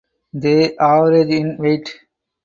[0.33, 1.93] They average in weight.